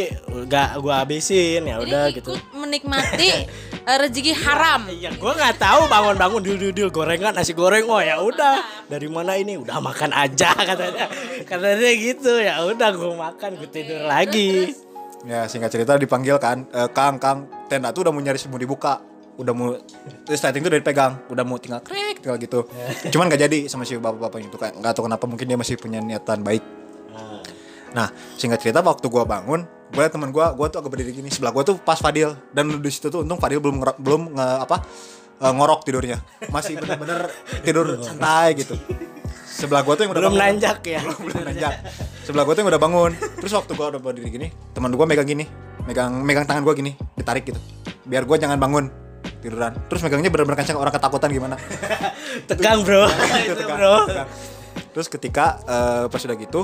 [0.48, 3.44] gak gue habisin ya udah gitu ikut menikmati
[3.92, 4.88] eh, rezeki haram.
[4.88, 7.84] Iya, gue nggak tahu bangun-bangun dul dul dul gorengan nasi goreng.
[7.86, 9.60] Oh ya udah, dari mana ini?
[9.60, 11.06] Udah makan aja katanya.
[11.44, 14.72] Katanya gitu ya udah gue makan, gue tidur lagi.
[15.28, 19.04] Ya singkat cerita dipanggil kan, "Eh, Kang, Kang, tenda tuh udah mau nyaris mau dibuka,
[19.36, 19.76] udah mau
[20.24, 22.64] terus lighting tuh udah dipegang, udah mau tinggal krek, tinggal gitu.
[23.12, 26.00] Cuman gak jadi sama si bapak-bapaknya itu kayak nggak tahu kenapa mungkin dia masih punya
[26.00, 26.85] niatan baik.
[27.94, 31.28] Nah singkat cerita waktu gua bangun, gue liat temen gua, gua tuh agak berdiri gini
[31.28, 34.76] sebelah gua tuh pas Fadil dan di situ tuh untung Fadil belum belum nge, apa
[35.42, 36.18] eh, ngorok tidurnya,
[36.50, 37.30] masih bener-bener
[37.66, 38.74] tidur santai gitu.
[39.46, 41.00] Sebelah gua tuh yang udah Belum bangun nanjak ya.
[41.24, 41.74] belum nanjak
[42.26, 45.22] sebelah gue tuh yang udah bangun terus waktu gue udah berdiri gini teman gue megang
[45.22, 45.46] gini
[45.86, 47.62] megang megang tangan gue gini ditarik gitu
[48.02, 48.90] biar gue jangan bangun
[49.38, 51.54] tiduran terus megangnya bener-bener kencang orang ketakutan gimana
[52.50, 53.06] Tegang bro.
[53.06, 53.14] Itu
[53.46, 53.96] Itu tegang, bro.
[54.10, 54.28] tegang.
[54.90, 56.60] terus ketika eh, pas udah gitu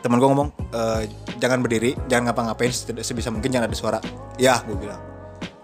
[0.00, 1.02] teman gue ngomong eh,
[1.36, 3.98] jangan berdiri jangan ngapa-ngapain se- sebisa mungkin jangan ada suara.
[4.34, 5.00] Ya gue bilang.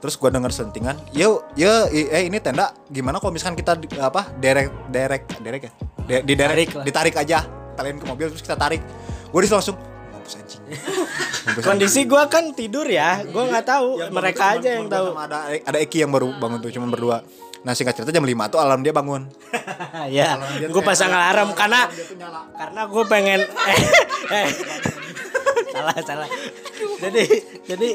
[0.01, 4.73] Terus gue denger sentingan yo yo eh ini tenda gimana kalau misalkan kita apa derek
[4.89, 5.73] derek derek ya?
[6.01, 8.81] De- di derek Tarik ditarik aja taliin ke mobil terus kita tarik.
[9.29, 9.77] Gue di situ langsung
[10.11, 10.63] mampus anjing.
[11.61, 13.89] Kondisi gue kan tidur ya, gue nggak tahu.
[13.99, 15.07] Yang Mereka aja yang tahu.
[15.13, 17.21] ada ada Eki yang baru bangun tuh cuma berdua
[17.61, 19.29] nah singkat cerita jam 5 tuh alarm dia bangun
[20.17, 21.89] ya, gue pasang alarm karena
[22.57, 23.41] karena gue pengen
[23.73, 23.81] eh,
[24.33, 24.49] eh,
[25.71, 26.29] salah salah.
[27.01, 27.25] Jadi
[27.65, 27.91] jadi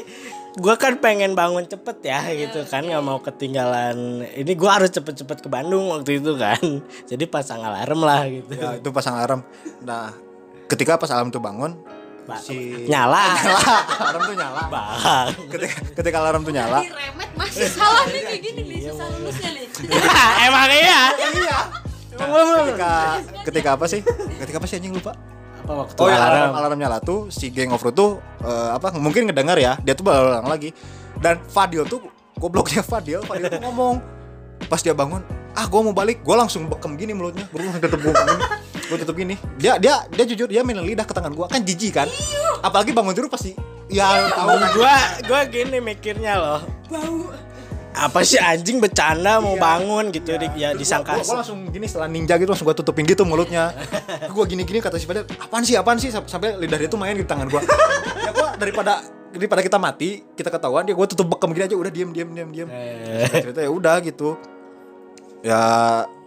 [0.56, 4.24] gue kan pengen bangun cepet ya gitu kan nggak mau ketinggalan.
[4.24, 6.60] Ini gue harus cepet-cepet ke Bandung waktu itu kan.
[7.06, 8.52] Jadi pasang alarm lah gitu.
[8.56, 9.40] ya itu pasang alarm
[9.84, 10.10] nah
[10.66, 11.78] ketika pas alarm tuh bangun
[12.26, 13.22] Ba- si Nyala.
[13.38, 13.76] nyala.
[14.02, 14.62] Alarm tuh nyala.
[14.66, 14.98] Bang.
[15.46, 16.78] ketika ketika alarm tuh nyala.
[16.82, 19.66] Ini remet masih salah nih kayak gini nih susah lulusnya nih.
[20.50, 21.02] Emang iya.
[22.18, 22.64] Emang belum.
[22.66, 22.92] ketika
[23.46, 24.00] ketika apa sih?
[24.42, 25.14] Ketika apa sih anjing lupa?
[25.62, 26.34] Apa waktu oh ya alarm?
[26.34, 29.94] alarm alarm nyala tuh si geng of Road tuh eh, apa mungkin ngedengar ya dia
[29.94, 30.74] tuh baru ulang lagi.
[31.22, 34.02] Dan Fadil tuh gobloknya Fadil Fadil tuh ngomong.
[34.66, 35.22] Pas dia bangun
[35.54, 36.26] ah gue mau balik.
[36.26, 37.46] Gue langsung bekem gini mulutnya.
[37.54, 38.02] Gue langsung tutup
[38.86, 39.34] gue gue tutup gini.
[39.58, 42.08] Dia dia dia jujur dia main lidah ke tangan gue kan jijik kan?
[42.62, 43.58] Apalagi bangun tidur pasti
[43.90, 44.48] ya tahu.
[44.54, 44.94] Kan gua
[45.26, 46.60] gua gini mikirnya loh.
[47.96, 51.16] Apa sih anjing bercanda mau bangun gitu di, ya disangka.
[51.16, 53.72] gue langsung gini setelah ninja gitu langsung gue tutupin gitu mulutnya.
[54.36, 56.12] Gue gini-gini kata si Fadil apaan sih apaan sih?
[56.12, 57.56] Sam- sampai lidah dia tuh main di tangan gue
[58.20, 59.00] ya gue daripada
[59.32, 62.48] daripada kita mati kita ketahuan dia gue tutup bekem gini aja udah diem diem diem
[62.52, 62.68] diem.
[63.32, 64.36] Cerita ya udah gitu.
[65.40, 65.60] Ya,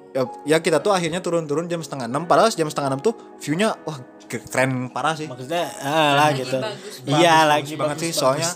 [0.09, 3.77] ya ya kita tuh akhirnya turun-turun jam setengah enam padahal jam setengah enam tuh viewnya
[3.83, 6.57] wah ke- keren parah sih Maksudnya ah, lah gitu.
[6.57, 8.47] bagus Iya Bagus, lagi bagus banget sih soalnya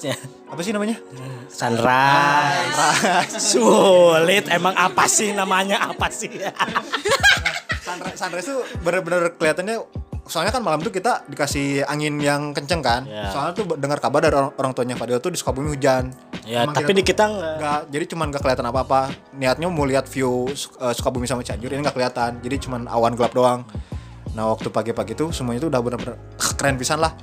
[0.46, 0.98] apa sih namanya
[1.50, 2.78] Sunrise.
[3.40, 6.30] Sulit emang apa sih namanya apa sih?
[7.80, 9.78] sunrise, sunrise tuh bener-bener kelihatannya
[10.24, 13.28] soalnya kan malam tuh kita dikasih angin yang kenceng kan Ya.
[13.28, 16.72] soalnya tuh dengar kabar dari orang, orang tuanya Fadil tuh di Sukabumi hujan ya, Emang
[16.74, 17.54] tapi kita di kita enggak.
[17.60, 19.02] nggak jadi cuman gak kelihatan apa-apa
[19.36, 20.48] niatnya mau lihat view
[20.80, 23.68] uh, Sukabumi sama Cianjur ini nggak kelihatan jadi cuman awan gelap doang
[24.34, 26.16] nah waktu pagi-pagi tuh semuanya tuh udah bener-bener
[26.58, 27.14] keren pisan lah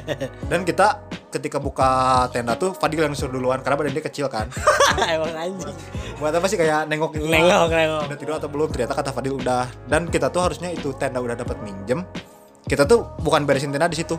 [0.52, 1.88] dan kita ketika buka
[2.28, 4.50] tenda tuh Fadil yang suruh duluan karena badan dia kecil kan.
[5.06, 5.74] Emang anjing.
[6.18, 7.30] Buat apa sih kayak nengok gitu.
[7.30, 8.02] Nengok, nengok.
[8.10, 8.66] Udah tidur atau belum?
[8.66, 9.70] Ternyata kata Fadil udah.
[9.86, 12.02] Dan kita tuh harusnya itu tenda udah dapat minjem.
[12.70, 14.14] Kita tuh bukan beresin tenda di situ.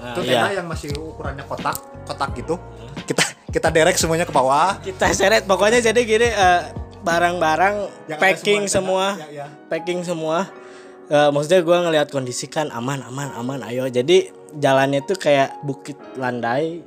[0.00, 0.48] Ah, itu iya.
[0.48, 1.76] tenda yang masih ukurannya kotak,
[2.08, 2.56] kotak gitu.
[3.04, 3.20] Kita
[3.52, 4.80] kita derek semuanya ke bawah.
[4.80, 6.60] Kita seret pokoknya jadi gini eh,
[7.04, 7.74] barang-barang
[8.08, 9.28] Yang ada packing semua semua.
[9.28, 9.46] Ya, ya.
[9.68, 10.48] packing semua.
[11.12, 13.84] Eh, maksudnya gua ngelihat kondisi kan aman aman aman ayo.
[13.92, 16.80] Jadi jalannya tuh kayak bukit landai.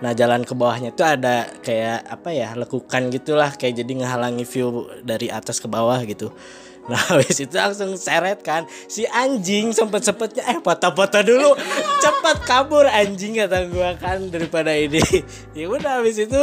[0.00, 4.88] Nah jalan ke bawahnya tuh ada kayak apa ya lekukan gitulah kayak jadi ngehalangi view
[5.04, 6.32] dari atas ke bawah gitu.
[6.86, 11.58] Nah habis itu langsung seret kan si anjing sempet sempetnya eh foto-foto dulu
[11.98, 15.02] cepet kabur anjing kata gua kan daripada ini
[15.58, 16.38] ya udah habis itu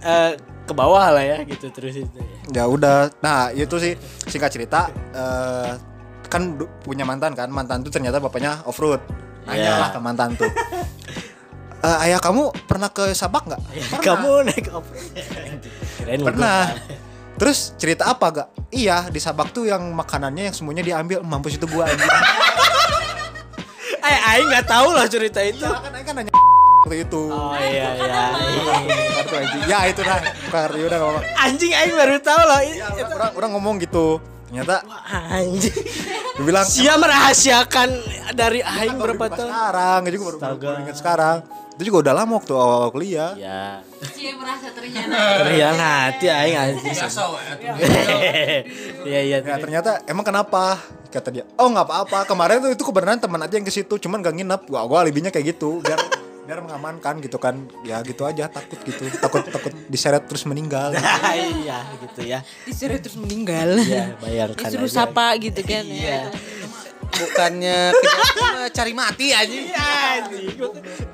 [0.00, 3.08] eh, ke bawah lah ya gitu terus itu Ya udah.
[3.18, 3.94] Nah, itu sih
[4.26, 5.72] singkat cerita eh
[6.26, 7.48] kan punya mantan kan.
[7.48, 8.98] Mantan tuh ternyata bapaknya off-road.
[9.46, 9.80] Nanya Iya.
[9.80, 10.50] lah ke mantan tuh.
[11.82, 13.62] "Eh, ayah kamu pernah ke Sabak nggak?
[13.98, 16.70] kamu naik off mau Pernah.
[17.34, 18.48] Terus cerita apa gak?
[18.68, 22.06] Iya di Sabak tuh yang makanannya yang semuanya diambil mampus itu gua anjing.
[24.02, 26.32] eh aing nggak tahu loh cerita itu Ya kan Aing kan nanya
[26.82, 27.22] waktu itu.
[27.30, 28.22] oh iya iya
[29.16, 29.62] Kartu anjing.
[29.64, 30.18] Ya itu dah.
[30.48, 31.22] Kartu udah ngomong.
[31.36, 34.18] anjing aing baru tahu loh i- Ya, orang, orang, ngomong gitu.
[34.46, 35.72] Ternyata Wah, anjing
[36.32, 37.88] dia bilang Sia merahasiakan
[38.32, 41.36] dari aing "Baru berapa tahun sekarang, itu juga baru, baru ingat sekarang.
[41.82, 43.34] Itu juga udah lama waktu awal kuliah.
[43.34, 43.82] ya
[44.14, 45.18] Cie merasa ternyata.
[45.42, 47.42] Kerian hati aing anjing Biasa we.
[49.10, 50.78] Iya iya Ya ternyata emang kenapa?
[51.10, 52.18] Kata dia, oh nggak apa-apa.
[52.24, 54.62] Kemarin tuh itu kebenaran teman aja yang ke situ, cuman gak nginep.
[54.64, 55.98] Gua gua alibinya kayak gitu, biar
[56.42, 57.58] biar mengamankan gitu kan.
[57.82, 60.94] Ya gitu aja, takut gitu, takut takut diseret terus meninggal.
[61.66, 63.74] iya gitu ya Disuruh terus meninggal.
[63.82, 65.02] ya bayangkan Disuruh aja.
[65.02, 65.82] sapa gitu kan.
[65.82, 66.30] iya
[67.12, 67.92] Bukannya
[68.70, 69.52] cari mati aja.
[69.52, 69.90] Iya.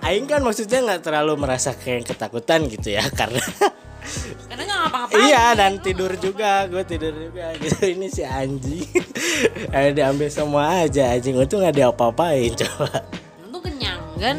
[0.01, 3.43] Aing kan maksudnya nggak terlalu merasa kayak ketakutan gitu ya karena
[4.49, 5.21] Karena nggak ngapa-ngapain.
[5.21, 8.89] iya dan tidur juga gue tidur juga gitu ini si anjing
[9.69, 13.05] Ayo diambil semua aja anjing untung nggak diapa-apain coba
[13.45, 14.37] Untung kenyang kan.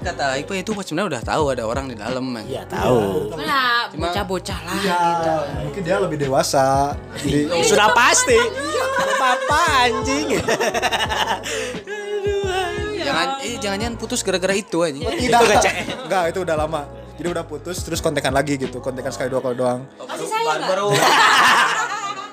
[0.00, 2.24] Kata Ipa itu sebenarnya udah tahu ada orang di dalam.
[2.24, 2.40] man.
[2.48, 5.32] iya tahu Mana bocah-bocah lah Ya, gitu.
[5.60, 6.96] mungkin dia lebih dewasa.
[7.20, 8.36] Jadi sudah pasti
[9.20, 10.26] apa anjing
[13.00, 14.96] Jangan eh jangan-jangan putus gara-gara itu aja.
[14.96, 15.74] tidak, gak cek.
[16.06, 16.82] enggak itu udah lama.
[17.16, 19.84] Jadi udah putus terus kontekan lagi gitu, kontekan sekali dua kali doang.
[20.00, 20.64] Masih sayang?
[20.64, 20.88] Baru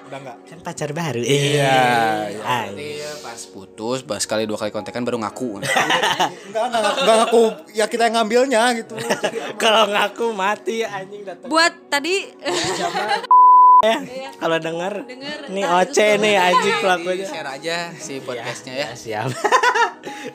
[0.08, 0.38] Udah enggak.
[0.48, 3.04] kan pacar baru iya anjing.
[3.04, 5.60] Iya, pas putus, pas sekali dua kali kontekan baru ngaku.
[5.60, 7.44] Enggak, enggak, enggak ngaku
[7.76, 8.96] ya kita yang ngambilnya gitu.
[9.64, 12.24] kalau ngaku mati anjing datang Buat tadi
[13.86, 14.00] ya
[14.40, 18.88] kalau denger Denger, nih Oce nih anjing pelakunya share aja si podcastnya ya.
[18.88, 19.30] Ya, siap.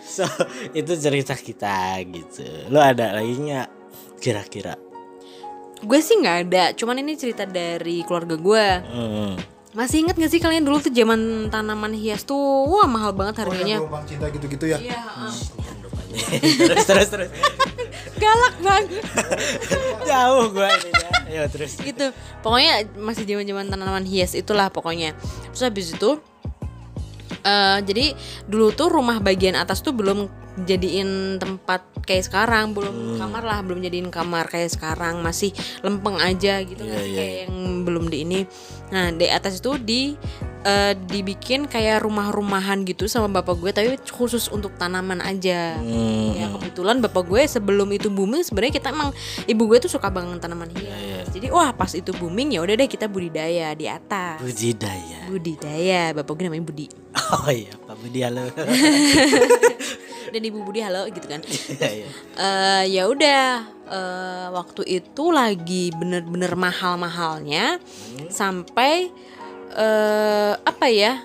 [0.04, 0.28] so,
[0.76, 2.44] itu cerita kita gitu.
[2.68, 3.68] Lu ada lagi nggak
[4.20, 4.76] kira-kira?
[5.82, 6.64] gue sih nggak ada.
[6.78, 8.66] Cuman ini cerita dari keluarga gue.
[8.86, 9.34] Hmm.
[9.72, 12.36] Masih inget gak sih kalian dulu tuh zaman tanaman hias tuh
[12.68, 13.76] wah mahal banget Oh, harganya.
[13.76, 14.76] yang gelombang cinta gitu-gitu ya.
[14.76, 15.34] Iya, heeh.
[16.68, 17.28] terus terus terus.
[18.22, 19.00] galak banget
[20.04, 21.10] Jauh gua ini ya.
[21.24, 21.80] Ayo terus.
[21.80, 22.12] gitu.
[22.40, 25.16] Pokoknya masih zaman-zaman tanaman hias itulah pokoknya.
[25.50, 26.20] Terus habis itu
[27.42, 28.12] eh jadi
[28.44, 30.28] dulu tuh rumah bagian atas tuh belum
[30.68, 36.60] jadiin tempat kayak sekarang, belum kamar lah, belum jadiin kamar kayak sekarang, masih lempeng aja
[36.60, 37.56] gitu nggak sih, kayak yang
[37.88, 38.40] belum di ini.
[38.92, 40.12] Nah, di atas itu di
[40.62, 45.78] eh, dibikin kayak rumah-rumahan gitu sama bapak gue tapi khusus untuk tanaman aja.
[45.78, 46.36] Hmm.
[46.36, 49.10] Ya kebetulan bapak gue sebelum itu booming sebenarnya kita emang
[49.48, 51.30] ibu gue tuh suka banget tanaman hias.
[51.32, 54.38] Jadi wah pas itu booming ya udah deh kita budidaya di atas.
[54.42, 55.26] Budidaya.
[55.30, 56.86] Budidaya, bapak gue namanya Budi.
[57.32, 58.44] Oh iya, Pak Budi halo.
[60.32, 61.44] Dan ibu Budi halo gitu kan.
[61.76, 62.08] Iya, iya.
[62.40, 63.44] Eh ya udah
[63.84, 67.76] eh, waktu itu lagi bener-bener mahal-mahalnya
[68.32, 69.12] sampai
[69.72, 71.20] eh apa ya?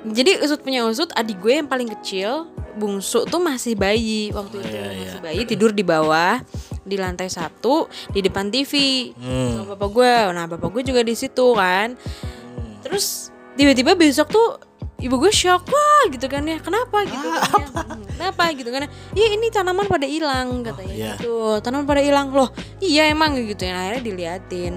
[0.00, 4.72] Jadi usut punya usut adik gue yang paling kecil bungsu tuh masih bayi waktu itu
[4.72, 6.40] masih bayi tidur di bawah
[6.80, 8.72] di lantai satu di depan TV
[9.12, 9.60] Hmm.
[9.60, 10.12] sama bapak gue.
[10.32, 12.00] Nah bapak gue juga di situ kan.
[12.80, 13.28] Terus
[13.60, 14.48] tiba-tiba besok tuh
[15.00, 17.04] ibu gue shock wah gitu kan ya kenapa?
[17.08, 17.68] Gitu kan ya.
[17.72, 18.42] Hmm, kenapa?
[18.52, 18.90] gitu kan ya.
[19.16, 21.12] Ya ini tanaman pada hilang katanya iya.
[21.16, 21.58] gitu.
[21.64, 22.30] Tanaman pada hilang.
[22.30, 22.52] Loh
[22.84, 23.74] iya emang gitu ya.
[23.76, 24.74] Akhirnya diliatin.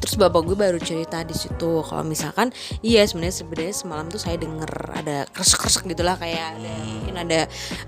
[0.00, 2.52] Terus bapak gue baru cerita di situ kalau misalkan
[2.84, 7.40] iya sebenarnya sebenarnya semalam tuh saya denger ada kresek kresek gitulah kayak ada mungkin ada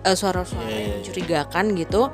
[0.04, 2.08] eh, suara-suara yang mencurigakan gitu.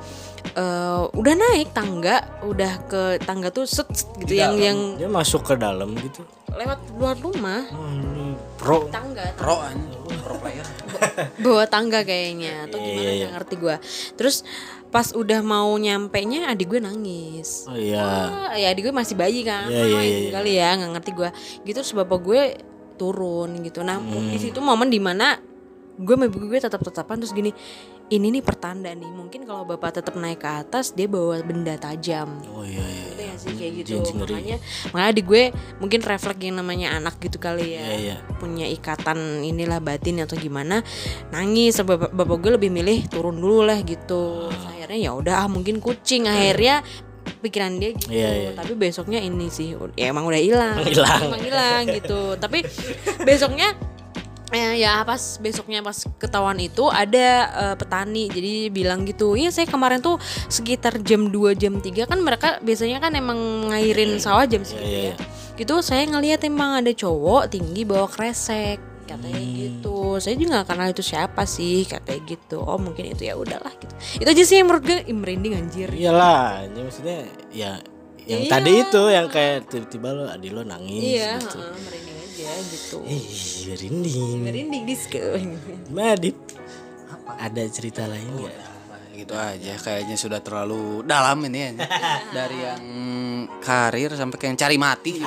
[0.55, 5.47] Eh, udah naik tangga, udah ke tangga tuh set, set gitu yang yang Dia masuk
[5.47, 6.23] ke dalam gitu.
[6.49, 8.89] Lewat luar rumah ini pro.
[8.89, 10.65] tangga Pro anjing, pro player.
[11.45, 13.77] bawa tangga kayaknya atau gimana iya, nggak ngerti gue
[14.15, 14.37] terus
[14.89, 18.01] pas udah mau nyampe nya adik gue nangis Oh iya.
[18.01, 20.31] Ah, ya adik gue masih bayi kan iya, main iya.
[20.33, 21.29] kali ya nggak ngerti gue
[21.65, 22.43] gitu terus bapak gue
[22.97, 24.33] turun gitu nah Hmm.
[24.33, 25.39] di situ momen di mana
[25.99, 27.51] gue sama ibu gue tetap tetapan terus gini
[28.09, 32.41] ini nih pertanda nih mungkin kalau bapak tetap naik ke atas dia bawa benda tajam.
[32.49, 33.05] Oh iya iya.
[33.13, 33.95] Gitu ya sih kayak gitu.
[34.17, 34.57] Makanya
[34.93, 35.45] makanya adik gue
[35.77, 37.85] mungkin refleks yang namanya anak gitu kali ya.
[37.85, 38.17] Iya, iya.
[38.41, 40.81] punya ikatan inilah batin atau gimana
[41.29, 41.77] nangis.
[41.85, 44.49] Bapak, bapak gue lebih milih turun dulu lah gitu.
[44.49, 46.25] Terus akhirnya ya udah ah mungkin kucing.
[46.25, 46.81] Akhirnya
[47.45, 48.09] pikiran dia gitu.
[48.09, 48.51] Iya, iya.
[48.57, 50.81] tapi besoknya ini sih ya emang udah hilang.
[50.81, 51.29] Hilang.
[51.29, 52.41] emang hilang gitu.
[52.41, 52.65] Tapi
[53.29, 53.77] besoknya
[54.49, 58.33] Eh, ya pas besoknya pas ketahuan itu ada eh, petani.
[58.33, 60.17] Jadi bilang gitu iya saya kemarin tuh
[60.49, 65.13] sekitar jam 2 jam 3 kan mereka biasanya kan emang ngairin sawah jam segitu iya,
[65.13, 65.17] ya.
[65.55, 69.57] gitu saya ngelihat emang ada cowok tinggi bawa kresek katanya Hmm.
[69.57, 69.99] gitu.
[70.21, 72.61] Saya juga gak kenal itu siapa sih katanya gitu.
[72.61, 73.95] Oh mungkin itu ya udahlah gitu.
[74.21, 75.89] Itu aja sih yang menurut gue merinding anjir.
[75.93, 77.81] Iyalah, ini maksudnya ya
[78.29, 78.51] yang Iya.
[78.51, 81.57] tadi itu yang kayak tiba-tiba lo adi lo nangis iya gitu.
[81.57, 83.25] heeh, merinding aja gitu Ih,
[83.67, 84.37] merinding.
[84.39, 85.21] merinding disco
[85.83, 86.37] Gimana Dip?
[87.31, 88.59] Ada cerita lain nggak?
[89.17, 91.71] gitu aja kayaknya sudah terlalu dalam ini ya
[92.37, 92.83] dari yang
[93.59, 95.19] karir sampai ke yang cari mati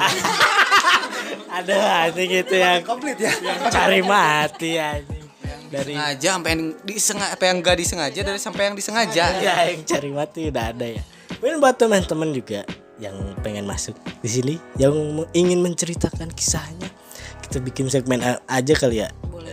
[1.52, 1.76] Ada
[2.08, 3.28] anjing gitu yang Komplit ya.
[3.36, 5.20] yang cari mati anjing.
[5.68, 9.84] Dari sengaja sampai yang disengaja apa yang gak disengaja dari sampai yang disengaja ya yang
[9.84, 11.04] cari mati udah ada ya.
[11.40, 12.64] Mungkin buat teman-teman juga
[13.02, 16.86] yang pengen masuk di sini yang mau- ingin menceritakan kisahnya
[17.42, 19.10] kita bikin segmen aja kali ya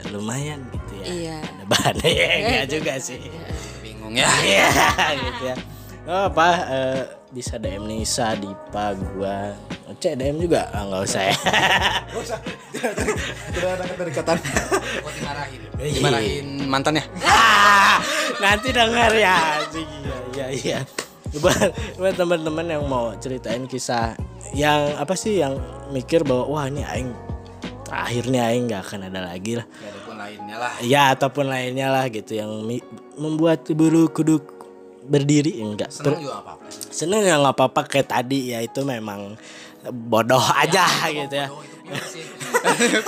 [0.08, 1.36] lumayan gitu ya Iya.
[1.42, 3.18] ada bahannya ya enggak juga sih
[3.80, 4.68] bingung ya Iya
[5.16, 5.56] gitu ya.
[6.04, 9.52] Oh, apa eh, bisa DM Nisa, Dipa, gua.
[9.94, 11.36] Cek DM juga ah, nggak usah ya.
[13.52, 14.36] Tidak ada kedekatan.
[15.04, 15.60] Oh, dimarahin
[15.92, 18.00] dimarahin mantannya Ah,
[18.40, 19.36] Nanti denger ya.
[19.60, 19.88] anjing.
[20.32, 20.78] Iya iya iya.
[21.28, 24.16] Buat, buat teman-teman yang mau ceritain kisah
[24.56, 25.60] yang apa sih yang
[25.92, 27.12] mikir bahwa wah ini aing
[27.84, 29.66] terakhir nih aing nggak akan ada lagi lah.
[29.68, 30.72] ya ataupun lainnya lah.
[30.80, 32.84] Ya ataupun lainnya lah gitu yang mi-
[33.20, 34.44] membuat bulu kuduk
[35.04, 35.92] berdiri enggak.
[35.92, 39.36] Seneng juga apa apa seneng ya nggak apa-apa kayak tadi ya itu memang
[39.86, 41.48] bodoh aja gitu ya.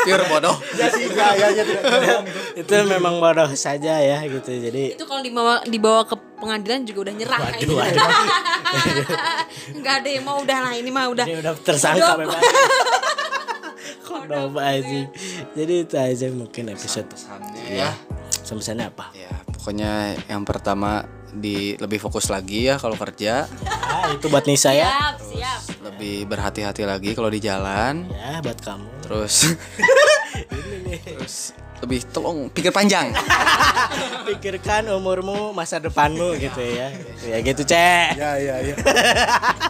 [0.07, 0.57] Pure bodoh.
[0.79, 2.41] Ya sih, ya, ya, ya, tidak itu.
[2.65, 4.49] itu memang bodoh saja ya gitu.
[4.49, 7.41] Jadi itu kalau dibawa dibawa ke pengadilan juga udah nyerah.
[7.45, 8.07] Waduh kayaknya.
[8.07, 9.07] waduh.
[9.81, 12.41] Nggak ada yang mau udah lah ini mah udah ini udah tersangka memang.
[14.11, 15.07] Kodok aja.
[15.55, 17.07] jadi itu aja mungkin episode.
[17.07, 17.91] Pesannya ya ya.
[18.51, 19.15] Pesannya apa?
[19.15, 19.31] Ya
[19.61, 21.05] pokoknya yang pertama
[21.35, 23.47] di lebih fokus lagi ya kalau kerja.
[23.67, 25.17] Ah, itu buat Nisa ya.
[25.17, 25.61] Siap siap.
[25.87, 28.11] Lebih berhati-hati lagi kalau di jalan.
[28.11, 28.89] Ya buat kamu.
[29.07, 29.55] Terus
[31.17, 31.37] terus
[31.81, 33.15] lebih tolong pikir panjang.
[34.29, 36.93] Pikirkan umurmu masa depanmu gitu ya.
[37.25, 38.21] Ya gitu cek.
[38.21, 38.75] Ya, ya, ya.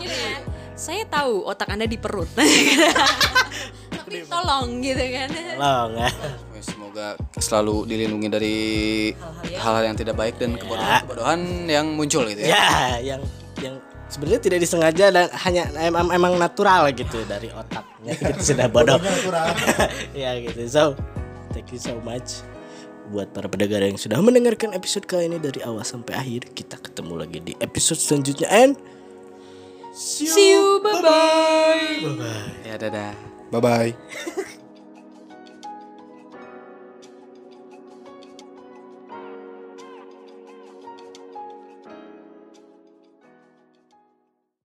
[0.02, 0.42] Ya,
[0.74, 2.26] saya tahu otak anda di perut.
[3.94, 5.28] Tapi tolong gitu kan.
[5.54, 6.49] Lo nggak
[7.00, 8.56] semoga selalu dilindungi dari
[9.56, 12.52] hal-hal yang tidak baik dan kebodohan-kebodohan yang muncul gitu ya.
[12.52, 13.20] Ya yang
[13.64, 13.74] yang
[14.12, 19.00] sebenarnya tidak disengaja dan hanya emang, emang natural gitu dari otaknya gitu sudah bodoh.
[20.12, 20.60] Ya gitu.
[20.68, 20.84] So
[21.56, 22.44] thank you so much
[23.10, 26.52] buat para pendengar yang sudah mendengarkan episode kali ini dari awal sampai akhir.
[26.52, 28.76] Kita ketemu lagi di episode selanjutnya and
[29.96, 30.84] see you.
[30.84, 31.96] Bye bye
[32.68, 33.16] ya dadah.
[33.50, 33.90] Bye bye.